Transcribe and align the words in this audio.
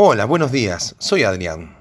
Hola, 0.00 0.26
buenos 0.26 0.52
días, 0.52 0.94
soy 1.00 1.24
Adrián. 1.24 1.74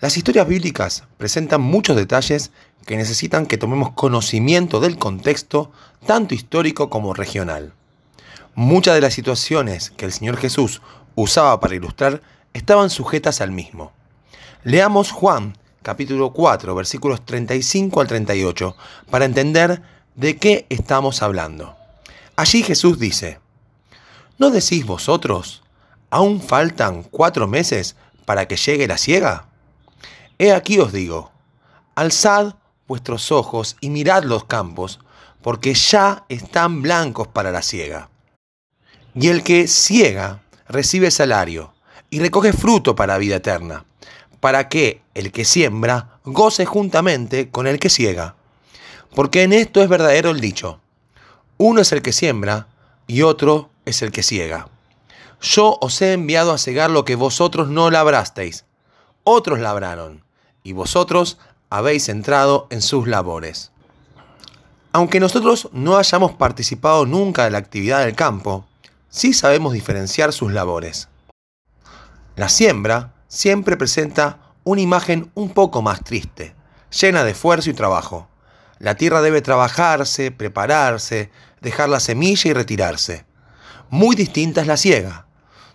Las 0.00 0.16
historias 0.16 0.48
bíblicas 0.48 1.04
presentan 1.16 1.60
muchos 1.60 1.94
detalles 1.94 2.50
que 2.84 2.96
necesitan 2.96 3.46
que 3.46 3.56
tomemos 3.56 3.92
conocimiento 3.92 4.80
del 4.80 4.98
contexto, 4.98 5.70
tanto 6.06 6.34
histórico 6.34 6.90
como 6.90 7.14
regional. 7.14 7.72
Muchas 8.56 8.96
de 8.96 9.00
las 9.00 9.14
situaciones 9.14 9.90
que 9.90 10.06
el 10.06 10.12
Señor 10.12 10.38
Jesús 10.38 10.82
usaba 11.14 11.60
para 11.60 11.76
ilustrar 11.76 12.20
estaban 12.52 12.90
sujetas 12.90 13.40
al 13.40 13.52
mismo. 13.52 13.92
Leamos 14.64 15.12
Juan 15.12 15.56
capítulo 15.82 16.32
4 16.32 16.74
versículos 16.74 17.24
35 17.24 18.00
al 18.00 18.08
38 18.08 18.76
para 19.08 19.24
entender 19.24 19.82
de 20.16 20.36
qué 20.36 20.66
estamos 20.68 21.22
hablando. 21.22 21.76
Allí 22.34 22.64
Jesús 22.64 22.98
dice, 22.98 23.38
¿no 24.36 24.50
decís 24.50 24.84
vosotros, 24.84 25.62
aún 26.10 26.40
faltan 26.40 27.02
cuatro 27.02 27.46
meses 27.46 27.96
para 28.24 28.46
que 28.46 28.56
llegue 28.56 28.86
la 28.86 28.98
ciega? 28.98 29.48
He 30.38 30.52
aquí 30.52 30.78
os 30.78 30.92
digo, 30.92 31.30
alzad 31.94 32.54
vuestros 32.86 33.32
ojos 33.32 33.76
y 33.80 33.90
mirad 33.90 34.24
los 34.24 34.44
campos, 34.44 35.00
porque 35.42 35.74
ya 35.74 36.24
están 36.28 36.82
blancos 36.82 37.28
para 37.28 37.50
la 37.50 37.62
siega. 37.62 38.10
Y 39.14 39.28
el 39.28 39.42
que 39.42 39.66
ciega 39.66 40.42
recibe 40.68 41.10
salario 41.10 41.72
y 42.10 42.20
recoge 42.20 42.52
fruto 42.52 42.94
para 42.94 43.18
vida 43.18 43.36
eterna, 43.36 43.84
para 44.40 44.68
que 44.68 45.02
el 45.14 45.32
que 45.32 45.44
siembra 45.44 46.18
goce 46.24 46.66
juntamente 46.66 47.50
con 47.50 47.66
el 47.66 47.78
que 47.78 47.90
ciega. 47.90 48.36
Porque 49.14 49.42
en 49.42 49.52
esto 49.52 49.82
es 49.82 49.88
verdadero 49.88 50.30
el 50.30 50.40
dicho, 50.40 50.80
uno 51.56 51.80
es 51.80 51.92
el 51.92 52.02
que 52.02 52.12
siembra 52.12 52.68
y 53.06 53.22
otro 53.22 53.70
es 53.86 54.02
el 54.02 54.12
que 54.12 54.22
ciega. 54.22 54.68
Yo 55.48 55.78
os 55.80 56.02
he 56.02 56.12
enviado 56.12 56.50
a 56.50 56.58
cegar 56.58 56.90
lo 56.90 57.04
que 57.04 57.14
vosotros 57.14 57.68
no 57.68 57.88
labrasteis, 57.88 58.64
otros 59.22 59.60
labraron, 59.60 60.24
y 60.64 60.72
vosotros 60.72 61.38
habéis 61.70 62.08
entrado 62.08 62.66
en 62.70 62.82
sus 62.82 63.06
labores. 63.06 63.70
Aunque 64.90 65.20
nosotros 65.20 65.68
no 65.72 65.98
hayamos 65.98 66.32
participado 66.32 67.06
nunca 67.06 67.44
de 67.44 67.52
la 67.52 67.58
actividad 67.58 68.04
del 68.04 68.16
campo, 68.16 68.66
sí 69.08 69.32
sabemos 69.32 69.72
diferenciar 69.72 70.32
sus 70.32 70.52
labores. 70.52 71.08
La 72.34 72.48
siembra 72.48 73.14
siempre 73.28 73.76
presenta 73.76 74.40
una 74.64 74.80
imagen 74.80 75.30
un 75.34 75.50
poco 75.50 75.80
más 75.80 76.02
triste, 76.02 76.56
llena 76.90 77.22
de 77.22 77.30
esfuerzo 77.30 77.70
y 77.70 77.74
trabajo. 77.74 78.26
La 78.80 78.96
tierra 78.96 79.22
debe 79.22 79.42
trabajarse, 79.42 80.32
prepararse, 80.32 81.30
dejar 81.60 81.88
la 81.88 82.00
semilla 82.00 82.50
y 82.50 82.52
retirarse. 82.52 83.26
Muy 83.90 84.16
distinta 84.16 84.60
es 84.60 84.66
la 84.66 84.76
siega, 84.76 85.25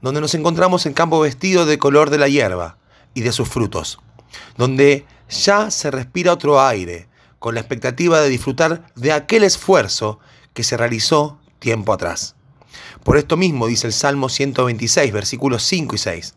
donde 0.00 0.20
nos 0.20 0.34
encontramos 0.34 0.86
en 0.86 0.94
campo 0.94 1.20
vestido 1.20 1.66
de 1.66 1.78
color 1.78 2.10
de 2.10 2.18
la 2.18 2.28
hierba 2.28 2.78
y 3.14 3.22
de 3.22 3.32
sus 3.32 3.48
frutos, 3.48 3.98
donde 4.56 5.06
ya 5.28 5.70
se 5.70 5.90
respira 5.90 6.32
otro 6.32 6.60
aire, 6.60 7.08
con 7.38 7.54
la 7.54 7.60
expectativa 7.60 8.20
de 8.20 8.28
disfrutar 8.28 8.86
de 8.94 9.12
aquel 9.12 9.44
esfuerzo 9.44 10.18
que 10.52 10.64
se 10.64 10.76
realizó 10.76 11.38
tiempo 11.58 11.92
atrás. 11.92 12.34
Por 13.04 13.16
esto 13.16 13.36
mismo 13.36 13.66
dice 13.66 13.86
el 13.86 13.92
Salmo 13.92 14.28
126, 14.28 15.12
versículos 15.12 15.62
5 15.62 15.94
y 15.94 15.98
6. 15.98 16.34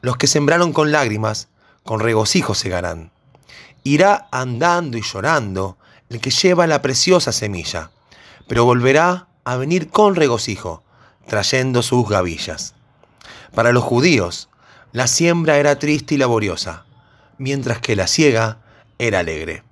Los 0.00 0.16
que 0.16 0.26
sembraron 0.26 0.72
con 0.72 0.92
lágrimas, 0.92 1.48
con 1.82 2.00
regocijo 2.00 2.54
segarán. 2.54 3.10
Irá 3.82 4.28
andando 4.30 4.96
y 4.96 5.02
llorando 5.02 5.78
el 6.08 6.20
que 6.20 6.30
lleva 6.30 6.66
la 6.66 6.82
preciosa 6.82 7.32
semilla, 7.32 7.90
pero 8.46 8.64
volverá 8.64 9.28
a 9.44 9.56
venir 9.56 9.88
con 9.88 10.14
regocijo, 10.14 10.82
trayendo 11.26 11.82
sus 11.82 12.08
gavillas. 12.08 12.74
Para 13.54 13.72
los 13.72 13.84
judíos, 13.84 14.48
la 14.92 15.06
siembra 15.06 15.58
era 15.58 15.78
triste 15.78 16.14
y 16.14 16.18
laboriosa, 16.18 16.84
mientras 17.38 17.80
que 17.80 17.96
la 17.96 18.06
siega 18.06 18.58
era 18.98 19.20
alegre. 19.20 19.62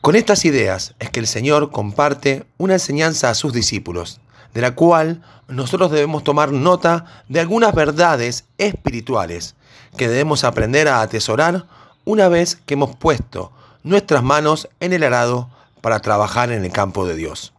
Con 0.00 0.16
estas 0.16 0.44
ideas 0.44 0.94
es 0.98 1.10
que 1.10 1.20
el 1.20 1.26
Señor 1.26 1.70
comparte 1.70 2.46
una 2.58 2.74
enseñanza 2.74 3.30
a 3.30 3.34
sus 3.34 3.52
discípulos, 3.52 4.20
de 4.52 4.60
la 4.60 4.74
cual 4.74 5.22
nosotros 5.48 5.90
debemos 5.90 6.24
tomar 6.24 6.52
nota 6.52 7.06
de 7.28 7.40
algunas 7.40 7.74
verdades 7.74 8.44
espirituales 8.58 9.56
que 9.96 10.08
debemos 10.08 10.44
aprender 10.44 10.88
a 10.88 11.00
atesorar 11.00 11.66
una 12.04 12.28
vez 12.28 12.56
que 12.56 12.74
hemos 12.74 12.96
puesto 12.96 13.52
nuestras 13.82 14.22
manos 14.22 14.68
en 14.80 14.92
el 14.92 15.04
arado 15.04 15.50
para 15.80 16.00
trabajar 16.00 16.52
en 16.52 16.64
el 16.64 16.72
campo 16.72 17.06
de 17.06 17.14
Dios. 17.14 17.52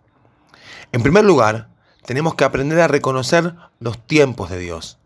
En 0.91 1.03
primer 1.03 1.25
lugar, 1.25 1.67
tenemos 2.05 2.35
que 2.35 2.43
aprender 2.43 2.79
a 2.79 2.87
reconocer 2.87 3.55
los 3.79 3.97
tiempos 4.05 4.49
de 4.49 4.59
Dios. 4.59 4.99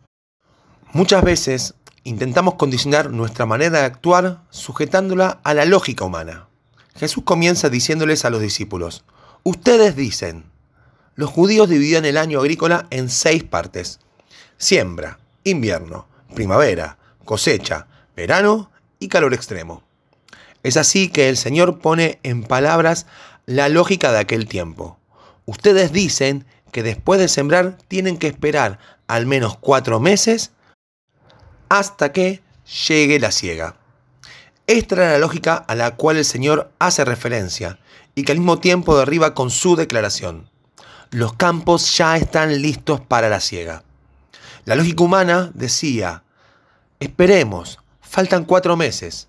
Muchas 0.91 1.23
veces 1.23 1.75
intentamos 2.03 2.55
condicionar 2.55 3.11
nuestra 3.11 3.45
manera 3.45 3.79
de 3.79 3.85
actuar 3.85 4.41
sujetándola 4.49 5.39
a 5.43 5.53
la 5.53 5.65
lógica 5.65 6.03
humana. 6.03 6.47
Jesús 6.95 7.23
comienza 7.23 7.69
diciéndoles 7.69 8.25
a 8.25 8.31
los 8.31 8.41
discípulos, 8.41 9.03
ustedes 9.43 9.95
dicen, 9.95 10.45
los 11.13 11.29
judíos 11.29 11.69
dividían 11.69 12.05
el 12.05 12.17
año 12.17 12.39
agrícola 12.39 12.87
en 12.89 13.09
seis 13.09 13.43
partes. 13.43 13.99
Siembra, 14.57 15.19
invierno, 15.43 16.07
primavera, 16.33 16.97
cosecha, 17.23 17.85
verano 18.15 18.71
y 18.97 19.09
calor 19.09 19.35
extremo. 19.35 19.83
Es 20.63 20.75
así 20.75 21.09
que 21.09 21.29
el 21.29 21.37
Señor 21.37 21.79
pone 21.79 22.19
en 22.23 22.41
palabras 22.41 23.05
la 23.45 23.69
lógica 23.69 24.11
de 24.11 24.17
aquel 24.17 24.47
tiempo. 24.47 24.97
Ustedes 25.45 25.93
dicen 25.93 26.45
que 26.71 26.81
después 26.81 27.19
de 27.19 27.27
sembrar 27.27 27.77
tienen 27.87 28.17
que 28.17 28.27
esperar 28.27 28.79
al 29.07 29.27
menos 29.27 29.55
cuatro 29.55 29.99
meses 29.99 30.51
hasta 31.69 32.11
que 32.11 32.41
llegue 32.87 33.19
la 33.19 33.31
siega. 33.31 33.77
Esta 34.67 34.95
era 34.95 35.11
la 35.13 35.19
lógica 35.19 35.55
a 35.55 35.75
la 35.75 35.95
cual 35.95 36.17
el 36.17 36.25
Señor 36.25 36.71
hace 36.79 37.05
referencia 37.05 37.79
y 38.15 38.23
que 38.23 38.31
al 38.31 38.39
mismo 38.39 38.59
tiempo 38.59 38.97
derriba 38.97 39.33
con 39.33 39.49
su 39.49 39.75
declaración 39.75 40.49
los 41.11 41.33
campos 41.33 41.97
ya 41.97 42.17
están 42.17 42.61
listos 42.61 43.01
para 43.01 43.29
la 43.29 43.39
siega. 43.39 43.83
La 44.65 44.75
lógica 44.75 45.03
humana 45.03 45.51
decía, 45.53 46.23
esperemos, 46.99 47.79
faltan 48.01 48.45
cuatro 48.45 48.77
meses, 48.77 49.27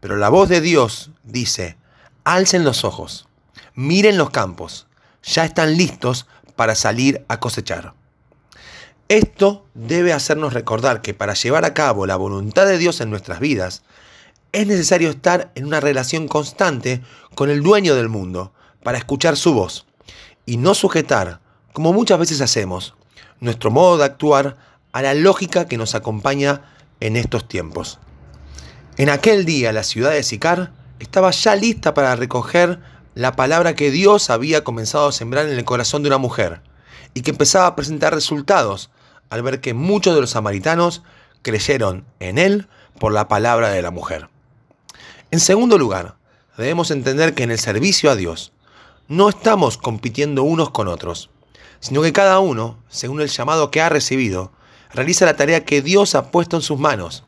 pero 0.00 0.16
la 0.16 0.28
voz 0.28 0.50
de 0.50 0.60
Dios 0.60 1.12
dice, 1.22 1.78
alcen 2.24 2.64
los 2.64 2.84
ojos, 2.84 3.26
miren 3.74 4.18
los 4.18 4.30
campos, 4.30 4.86
ya 5.22 5.46
están 5.46 5.78
listos 5.78 6.26
para 6.56 6.74
salir 6.74 7.24
a 7.28 7.40
cosechar. 7.40 7.94
Esto 9.08 9.66
debe 9.74 10.14
hacernos 10.14 10.54
recordar 10.54 11.02
que 11.02 11.12
para 11.12 11.34
llevar 11.34 11.66
a 11.66 11.74
cabo 11.74 12.06
la 12.06 12.16
voluntad 12.16 12.66
de 12.66 12.78
Dios 12.78 13.02
en 13.02 13.10
nuestras 13.10 13.38
vidas, 13.38 13.82
es 14.52 14.66
necesario 14.66 15.10
estar 15.10 15.52
en 15.54 15.66
una 15.66 15.80
relación 15.80 16.26
constante 16.26 17.02
con 17.34 17.50
el 17.50 17.62
dueño 17.62 17.96
del 17.96 18.08
mundo 18.08 18.54
para 18.82 18.96
escuchar 18.96 19.36
su 19.36 19.52
voz 19.52 19.84
y 20.46 20.56
no 20.56 20.74
sujetar, 20.74 21.40
como 21.74 21.92
muchas 21.92 22.18
veces 22.18 22.40
hacemos, 22.40 22.94
nuestro 23.40 23.70
modo 23.70 23.98
de 23.98 24.04
actuar 24.04 24.56
a 24.92 25.02
la 25.02 25.12
lógica 25.12 25.66
que 25.66 25.76
nos 25.76 25.94
acompaña 25.94 26.62
en 27.00 27.16
estos 27.16 27.46
tiempos. 27.46 27.98
En 28.96 29.10
aquel 29.10 29.44
día 29.44 29.72
la 29.72 29.82
ciudad 29.82 30.12
de 30.12 30.22
Sicar 30.22 30.72
estaba 30.98 31.30
ya 31.30 31.56
lista 31.56 31.92
para 31.92 32.16
recoger 32.16 32.80
la 33.14 33.36
palabra 33.36 33.74
que 33.74 33.90
Dios 33.90 34.30
había 34.30 34.64
comenzado 34.64 35.08
a 35.08 35.12
sembrar 35.12 35.46
en 35.46 35.58
el 35.58 35.64
corazón 35.66 36.02
de 36.02 36.08
una 36.08 36.18
mujer 36.18 36.62
y 37.14 37.22
que 37.22 37.30
empezaba 37.30 37.66
a 37.66 37.76
presentar 37.76 38.14
resultados 38.14 38.90
al 39.30 39.42
ver 39.42 39.60
que 39.60 39.74
muchos 39.74 40.14
de 40.14 40.20
los 40.20 40.30
samaritanos 40.30 41.02
creyeron 41.42 42.04
en 42.20 42.38
él 42.38 42.68
por 42.98 43.12
la 43.12 43.28
palabra 43.28 43.70
de 43.70 43.82
la 43.82 43.90
mujer. 43.90 44.28
En 45.30 45.40
segundo 45.40 45.78
lugar, 45.78 46.16
debemos 46.56 46.90
entender 46.90 47.34
que 47.34 47.42
en 47.42 47.50
el 47.50 47.58
servicio 47.58 48.10
a 48.10 48.16
Dios 48.16 48.52
no 49.08 49.28
estamos 49.28 49.76
compitiendo 49.76 50.42
unos 50.44 50.70
con 50.70 50.88
otros, 50.88 51.30
sino 51.80 52.02
que 52.02 52.12
cada 52.12 52.38
uno, 52.38 52.78
según 52.88 53.20
el 53.20 53.28
llamado 53.28 53.70
que 53.70 53.82
ha 53.82 53.88
recibido, 53.88 54.52
realiza 54.92 55.26
la 55.26 55.36
tarea 55.36 55.64
que 55.64 55.82
Dios 55.82 56.14
ha 56.14 56.30
puesto 56.30 56.56
en 56.56 56.62
sus 56.62 56.78
manos, 56.78 57.24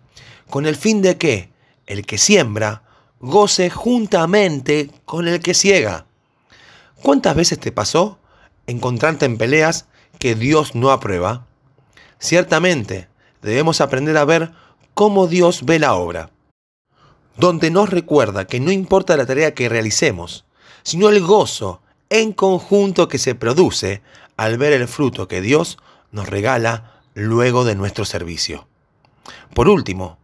con 0.48 0.66
el 0.66 0.76
fin 0.76 1.02
de 1.02 1.18
que 1.18 1.50
el 1.86 2.06
que 2.06 2.18
siembra 2.18 2.82
goce 3.20 3.70
juntamente 3.70 4.90
con 5.04 5.28
el 5.28 5.40
que 5.40 5.54
ciega. 5.54 6.06
¿Cuántas 7.02 7.34
veces 7.36 7.58
te 7.58 7.72
pasó 7.72 8.18
encontrarte 8.66 9.26
en 9.26 9.38
peleas 9.38 9.86
que 10.18 10.34
Dios 10.34 10.74
no 10.74 10.90
aprueba? 10.90 11.46
Ciertamente, 12.18 13.08
debemos 13.42 13.80
aprender 13.80 14.16
a 14.16 14.24
ver 14.24 14.52
cómo 14.94 15.26
Dios 15.26 15.64
ve 15.64 15.78
la 15.78 15.94
obra, 15.94 16.30
donde 17.36 17.70
nos 17.70 17.90
recuerda 17.90 18.46
que 18.46 18.60
no 18.60 18.72
importa 18.72 19.16
la 19.16 19.26
tarea 19.26 19.54
que 19.54 19.68
realicemos, 19.68 20.46
sino 20.82 21.08
el 21.08 21.20
gozo 21.20 21.82
en 22.08 22.32
conjunto 22.32 23.08
que 23.08 23.18
se 23.18 23.34
produce 23.34 24.02
al 24.36 24.58
ver 24.58 24.72
el 24.72 24.88
fruto 24.88 25.28
que 25.28 25.40
Dios 25.40 25.78
nos 26.12 26.28
regala 26.28 27.02
luego 27.14 27.64
de 27.64 27.74
nuestro 27.74 28.04
servicio. 28.04 28.68
Por 29.54 29.68
último, 29.68 30.18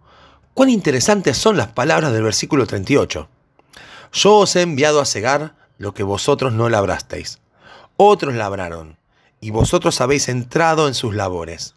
cuán 0.54 0.70
interesantes 0.70 1.36
son 1.36 1.56
las 1.56 1.68
palabras 1.68 2.12
del 2.12 2.22
versículo 2.22 2.66
38. 2.66 3.28
Yo 4.12 4.36
os 4.36 4.56
he 4.56 4.62
enviado 4.62 5.00
a 5.00 5.06
cegar 5.06 5.54
lo 5.78 5.94
que 5.94 6.02
vosotros 6.02 6.52
no 6.52 6.68
labrasteis. 6.68 7.41
Otros 7.96 8.34
labraron, 8.34 8.98
y 9.40 9.50
vosotros 9.50 10.00
habéis 10.00 10.28
entrado 10.28 10.88
en 10.88 10.94
sus 10.94 11.14
labores. 11.14 11.74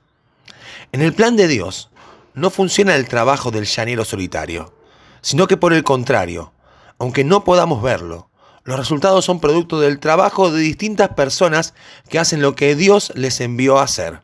En 0.92 1.02
el 1.02 1.14
plan 1.14 1.36
de 1.36 1.48
Dios, 1.48 1.90
no 2.34 2.50
funciona 2.50 2.96
el 2.96 3.08
trabajo 3.08 3.52
del 3.52 3.66
llanero 3.66 4.06
solitario, 4.06 4.74
sino 5.22 5.48
que 5.48 5.58
por 5.58 5.74
el 5.74 5.84
contrario, 5.84 6.54
aunque 7.00 7.24
no 7.24 7.44
podamos 7.44 7.82
verlo, 7.82 8.30
los 8.64 8.78
resultados 8.78 9.26
son 9.26 9.40
producto 9.40 9.80
del 9.80 10.00
trabajo 10.00 10.52
de 10.52 10.60
distintas 10.60 11.10
personas 11.10 11.74
que 12.10 12.20
hacen 12.20 12.42
lo 12.42 12.56
que 12.56 12.76
Dios 12.76 13.12
les 13.16 13.40
envió 13.40 13.78
a 13.78 13.84
hacer. 13.84 14.22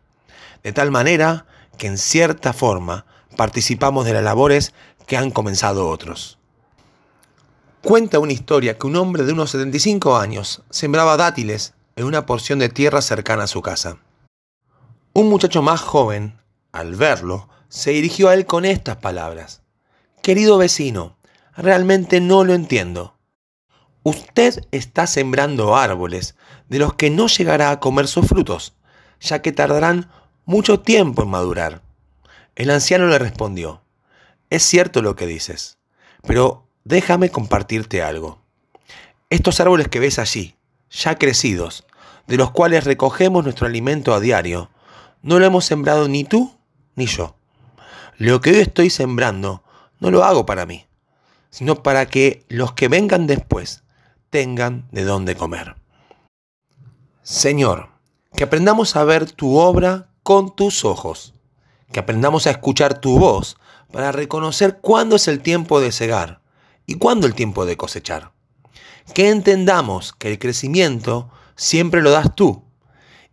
De 0.64 0.74
tal 0.74 0.92
manera 0.92 1.46
que 1.78 1.88
en 1.88 1.98
cierta 1.98 2.52
forma 2.54 3.06
participamos 3.38 4.06
de 4.06 4.14
las 4.14 4.24
labores 4.24 4.74
que 5.08 5.18
han 5.18 5.32
comenzado 5.32 5.90
otros. 5.90 6.40
Cuenta 7.84 8.20
una 8.20 8.34
historia 8.34 8.78
que 8.78 8.88
un 8.88 8.96
hombre 8.96 9.24
de 9.24 9.34
unos 9.34 9.52
75 9.52 10.18
años 10.18 10.64
sembraba 10.70 11.18
dátiles 11.18 11.74
en 12.02 12.08
una 12.08 12.26
porción 12.26 12.58
de 12.58 12.70
tierra 12.70 13.00
cercana 13.02 13.44
a 13.44 13.48
su 13.48 13.62
casa. 13.62 14.00
Un 15.14 15.30
muchacho 15.30 15.62
más 15.62 15.82
joven, 15.82 16.40
al 16.72 16.96
verlo, 16.96 17.48
se 17.70 17.92
dirigió 17.92 18.30
a 18.30 18.34
él 18.34 18.48
con 18.48 18.66
estas 18.66 18.98
palabras. 18.98 19.62
Querido 20.24 20.58
vecino, 20.58 21.18
realmente 21.56 22.20
no 22.20 22.44
lo 22.44 22.56
entiendo. 22.56 23.18
Usted 24.02 24.66
está 24.72 25.06
sembrando 25.06 25.76
árboles 25.76 26.36
de 26.70 26.80
los 26.80 26.96
que 26.96 27.12
no 27.12 27.28
llegará 27.28 27.70
a 27.70 27.80
comer 27.80 28.08
sus 28.08 28.28
frutos, 28.28 28.74
ya 29.20 29.44
que 29.44 29.52
tardarán 29.52 30.10
mucho 30.46 30.80
tiempo 30.80 31.22
en 31.22 31.30
madurar. 31.30 31.84
El 32.56 32.72
anciano 32.72 33.06
le 33.06 33.20
respondió, 33.20 33.84
es 34.50 34.64
cierto 34.64 35.04
lo 35.04 35.16
que 35.16 35.28
dices, 35.28 35.78
pero 36.24 36.68
déjame 36.84 37.30
compartirte 37.30 38.02
algo. 38.02 38.42
Estos 39.30 39.60
árboles 39.60 39.88
que 39.88 40.00
ves 40.00 40.18
allí, 40.18 40.56
ya 40.90 41.16
crecidos, 41.16 41.86
de 42.32 42.38
los 42.38 42.52
cuales 42.52 42.86
recogemos 42.86 43.44
nuestro 43.44 43.68
alimento 43.68 44.14
a 44.14 44.22
diario, 44.22 44.70
no 45.22 45.38
lo 45.38 45.46
hemos 45.46 45.66
sembrado 45.66 46.08
ni 46.08 46.24
tú 46.24 46.56
ni 46.96 47.06
yo. 47.06 47.36
Lo 48.18 48.40
que 48.40 48.52
hoy 48.52 48.60
estoy 48.60 48.90
sembrando 48.90 49.64
no 50.00 50.12
lo 50.12 50.24
hago 50.24 50.46
para 50.46 50.66
mí, 50.66 50.86
sino 51.50 51.84
para 51.84 52.06
que 52.06 52.46
los 52.48 52.72
que 52.72 52.88
vengan 52.88 53.28
después 53.28 53.84
tengan 54.30 54.88
de 54.94 55.04
dónde 55.04 55.36
comer. 55.36 55.76
Señor, 57.22 57.90
que 58.34 58.46
aprendamos 58.46 58.96
a 58.96 59.04
ver 59.04 59.30
tu 59.30 59.58
obra 59.58 60.08
con 60.24 60.56
tus 60.56 60.86
ojos, 60.86 61.34
que 61.92 62.00
aprendamos 62.00 62.48
a 62.48 62.52
escuchar 62.52 63.02
tu 63.02 63.20
voz 63.20 63.58
para 63.92 64.14
reconocer 64.14 64.80
cuándo 64.80 65.18
es 65.18 65.28
el 65.28 65.42
tiempo 65.42 65.82
de 65.82 65.92
cegar 65.92 66.40
y 66.86 66.94
cuándo 66.94 67.28
el 67.28 67.36
tiempo 67.36 67.66
de 67.66 67.76
cosechar. 67.76 68.32
Que 69.14 69.28
entendamos 69.28 70.14
que 70.14 70.32
el 70.32 70.40
crecimiento 70.40 71.30
siempre 71.56 72.02
lo 72.02 72.12
das 72.12 72.36
tú 72.36 72.64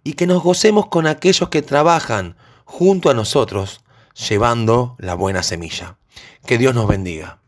y 0.05 0.15
que 0.15 0.27
nos 0.27 0.43
gocemos 0.43 0.87
con 0.87 1.07
aquellos 1.07 1.49
que 1.49 1.63
trabajan 1.63 2.37
junto 2.65 3.11
a 3.11 3.15
nosotros 3.15 3.81
llevando 4.29 4.97
la 4.99 5.15
buena 5.15 5.43
semilla. 5.43 5.99
Que 6.47 6.59
Dios 6.59 6.75
nos 6.75 6.89
bendiga. 6.89 7.39